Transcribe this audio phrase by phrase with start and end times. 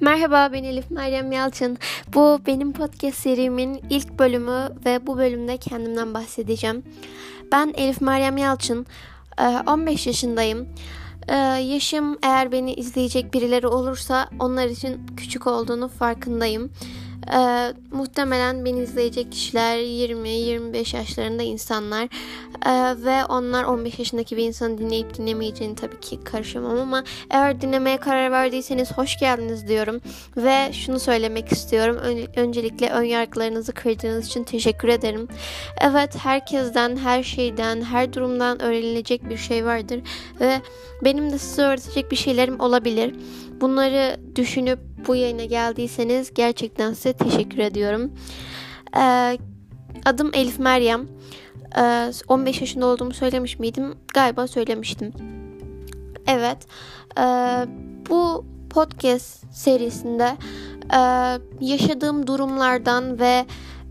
[0.00, 1.78] Merhaba ben Elif Meryem Yalçın.
[2.14, 6.82] Bu benim podcast serimin ilk bölümü ve bu bölümde kendimden bahsedeceğim.
[7.52, 8.86] Ben Elif Meryem Yalçın.
[9.66, 10.68] 15 ee, yaşındayım.
[11.28, 16.70] Ee, yaşım eğer beni izleyecek birileri olursa onlar için küçük olduğunu farkındayım.
[17.32, 22.08] Ee, muhtemelen beni izleyecek kişiler 20-25 yaşlarında insanlar.
[22.66, 27.96] Ee, ve onlar 15 yaşındaki bir insanı dinleyip dinlemeyeceğini tabii ki karışamam ama eğer dinlemeye
[27.96, 30.00] karar verdiyseniz hoş geldiniz diyorum.
[30.36, 31.96] Ve şunu söylemek istiyorum.
[32.36, 35.28] Öncelikle ön yargılarınızı kırdığınız için teşekkür ederim.
[35.80, 40.00] Evet herkesten her şeyden her durumdan öğrenilecek bir şey vardır
[40.40, 40.60] ve
[41.04, 43.14] benim de size öğretecek bir şeylerim olabilir.
[43.60, 48.12] Bunları düşünüp bu yayına geldiyseniz gerçekten size teşekkür ediyorum.
[48.96, 49.38] Ee,
[50.04, 51.08] adım Elif Meryem.
[51.78, 53.94] Ee, 15 yaşında olduğumu söylemiş miydim?
[54.14, 55.12] Galiba söylemiştim.
[56.26, 56.58] Evet.
[57.18, 57.24] E,
[58.10, 60.36] bu podcast serisinde
[60.92, 61.00] e,
[61.60, 63.46] yaşadığım durumlardan ve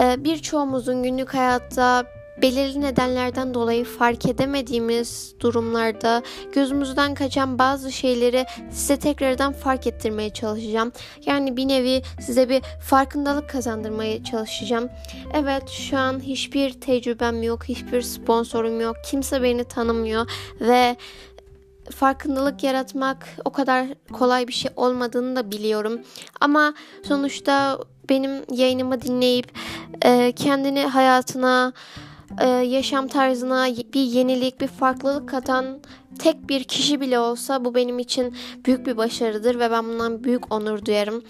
[0.00, 2.04] e, birçoğumuzun günlük hayatta
[2.42, 10.92] belirli nedenlerden dolayı fark edemediğimiz durumlarda gözümüzden kaçan bazı şeyleri size tekrardan fark ettirmeye çalışacağım.
[11.26, 14.88] Yani bir nevi size bir farkındalık kazandırmaya çalışacağım.
[15.34, 20.96] Evet şu an hiçbir tecrübem yok, hiçbir sponsorum yok, kimse beni tanımıyor ve
[21.90, 26.00] farkındalık yaratmak o kadar kolay bir şey olmadığını da biliyorum.
[26.40, 26.74] Ama
[27.08, 29.52] sonuçta benim yayınımı dinleyip
[30.36, 31.72] kendini hayatına
[32.40, 35.66] e, yaşam tarzına bir yenilik, bir farklılık katan
[36.18, 40.54] tek bir kişi bile olsa bu benim için büyük bir başarıdır ve ben bundan büyük
[40.54, 41.22] onur duyarım.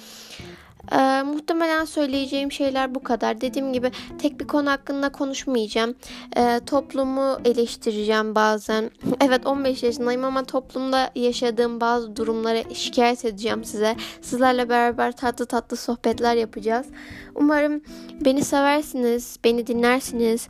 [0.93, 3.41] Ee, muhtemelen söyleyeceğim şeyler bu kadar.
[3.41, 5.95] Dediğim gibi tek bir konu hakkında konuşmayacağım.
[6.37, 8.91] Ee, toplumu eleştireceğim bazen.
[9.21, 13.97] evet 15 yaşındayım ama toplumda yaşadığım bazı durumları şikayet edeceğim size.
[14.23, 16.87] Sizlerle beraber tatlı tatlı sohbetler yapacağız.
[17.35, 17.83] Umarım
[18.25, 20.49] beni seversiniz, beni dinlersiniz.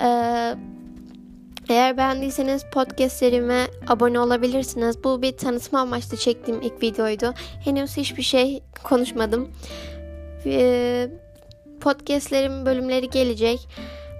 [0.00, 0.54] Ee,
[1.68, 5.04] eğer beğendiyseniz podcast serime abone olabilirsiniz.
[5.04, 7.34] Bu bir tanıtma amaçlı çektiğim ilk videoydu.
[7.64, 9.48] Henüz hiçbir şey konuşmadım.
[10.46, 11.08] Ee,
[11.80, 13.68] podcastlerim bölümleri gelecek.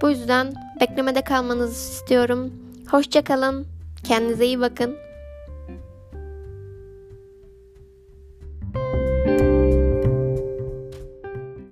[0.03, 2.53] Bu yüzden beklemede kalmanızı istiyorum.
[2.91, 3.67] Hoşçakalın.
[4.05, 5.06] Kendinize iyi bakın.